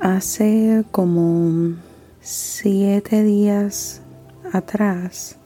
[0.00, 1.74] Hace como
[2.22, 4.00] siete días
[4.50, 5.36] atrás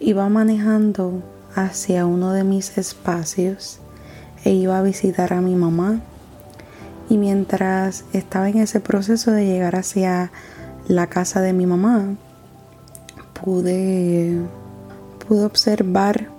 [0.00, 1.22] iba manejando
[1.54, 3.80] hacia uno de mis espacios
[4.42, 6.00] e iba a visitar a mi mamá.
[7.10, 10.32] Y mientras estaba en ese proceso de llegar hacia
[10.86, 12.16] la casa de mi mamá,
[13.34, 14.40] pude,
[15.26, 16.30] pude observar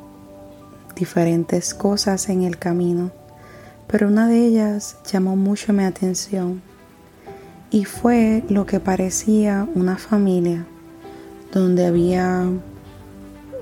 [0.95, 3.11] diferentes cosas en el camino,
[3.85, 6.67] pero una de ellas llamó mucho mi atención
[7.71, 10.65] y fue lo que parecía una familia
[11.53, 12.47] donde había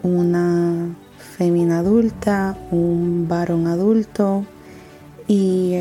[0.03, 0.95] una
[1.37, 4.45] femina adulta, un varón adulto
[5.27, 5.79] y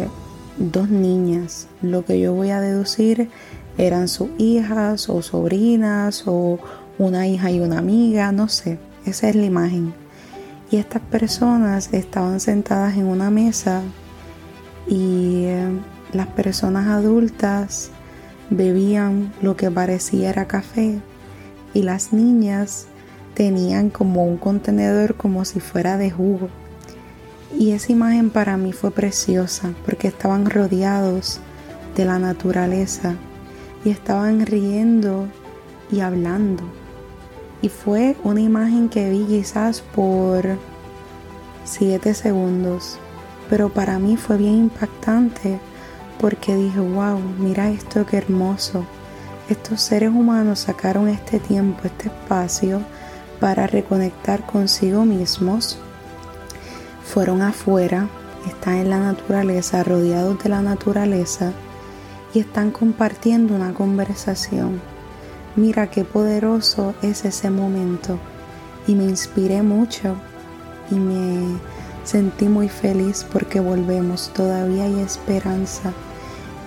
[0.59, 1.69] dos niñas.
[1.83, 3.31] Lo que yo voy a deducir
[3.79, 6.59] eran sus hijas o sobrinas o
[6.99, 9.95] una hija y una amiga, no sé, esa es la imagen.
[10.71, 13.83] Y estas personas estaban sentadas en una mesa
[14.89, 15.69] y eh,
[16.13, 17.91] las personas adultas
[18.51, 21.01] bebían lo que parecía era café
[21.75, 22.87] y las niñas
[23.35, 26.49] tenían como un contenedor como si fuera de jugo.
[27.59, 31.41] Y esa imagen para mí fue preciosa porque estaban rodeados
[31.95, 33.15] de la naturaleza
[33.85, 35.27] y estaban riendo
[35.91, 36.65] y hablando.
[37.63, 40.45] Y fue una imagen que vi quizás por
[41.65, 42.99] siete segundos,
[43.49, 45.59] pero para mí fue bien impactante
[46.21, 48.85] porque dije, wow, mira esto qué hermoso.
[49.49, 52.81] Estos seres humanos sacaron este tiempo, este espacio
[53.41, 55.79] para reconectar consigo mismos.
[57.05, 58.09] Fueron afuera,
[58.49, 61.53] están en la naturaleza, rodeados de la naturaleza
[62.35, 64.81] y están compartiendo una conversación.
[65.55, 68.19] Mira qué poderoso es ese momento
[68.87, 70.17] y me inspiré mucho
[70.91, 71.59] y me
[72.07, 75.93] sentí muy feliz porque volvemos, todavía hay esperanza.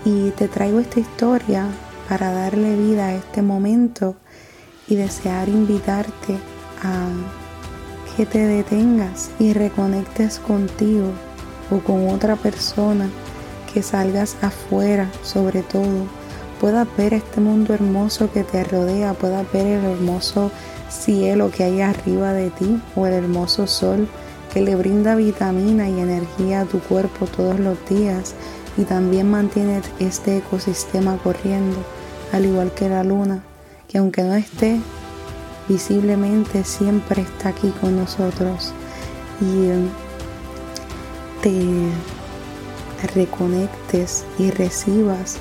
[0.05, 1.65] Y te traigo esta historia
[2.07, 4.15] para darle vida a este momento
[4.87, 6.37] y desear invitarte
[6.83, 7.07] a
[8.15, 11.11] que te detengas y reconectes contigo
[11.71, 13.09] o con otra persona,
[13.73, 16.07] que salgas afuera sobre todo,
[16.59, 20.51] puedas ver este mundo hermoso que te rodea, puedas ver el hermoso
[20.89, 24.07] cielo que hay arriba de ti o el hermoso sol
[24.53, 28.33] que le brinda vitamina y energía a tu cuerpo todos los días
[28.77, 31.77] y también mantiene este ecosistema corriendo,
[32.31, 33.43] al igual que la luna,
[33.87, 34.79] que aunque no esté
[35.67, 38.73] visiblemente siempre está aquí con nosotros.
[39.41, 39.87] Y eh,
[41.41, 41.89] te
[43.15, 45.37] reconectes y recibas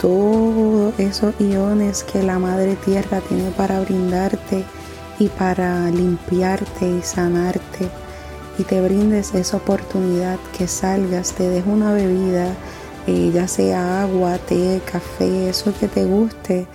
[0.00, 4.64] todos esos iones que la Madre Tierra tiene para brindarte
[5.18, 7.90] y para limpiarte y sanarte
[8.60, 12.52] y te brindes esa oportunidad que salgas, te dejo una bebida,
[13.06, 16.66] eh, ya sea agua, té, café, eso que te guste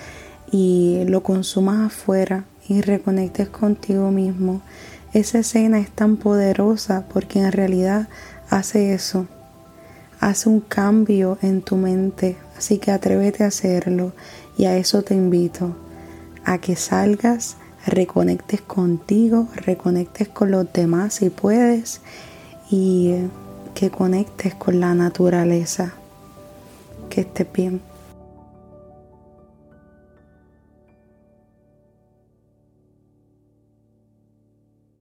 [0.51, 4.61] y lo consumas afuera y reconectes contigo mismo.
[5.13, 8.07] Esa escena es tan poderosa porque en realidad
[8.49, 9.27] hace eso,
[10.19, 14.13] hace un cambio en tu mente, así que atrévete a hacerlo
[14.57, 15.75] y a eso te invito,
[16.45, 22.01] a que salgas, reconectes contigo, reconectes con los demás si puedes
[22.69, 23.15] y
[23.73, 25.93] que conectes con la naturaleza.
[27.09, 27.81] Que estés bien.